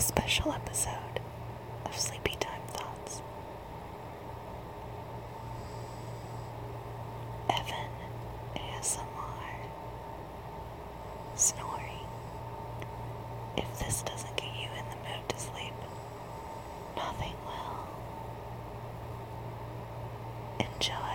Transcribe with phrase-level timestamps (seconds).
[0.00, 1.20] a special episode
[1.84, 3.20] of Sleepy Time Thoughts.
[7.50, 7.90] Evan
[8.56, 9.66] ASMR
[11.36, 12.06] snoring.
[13.58, 15.74] If this doesn't get you in the mood to sleep,
[16.96, 17.86] nothing will.
[20.60, 21.09] Enjoy.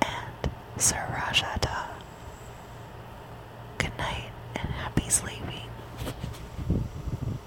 [0.00, 1.88] And Sir Rajada.
[3.76, 4.29] Good night.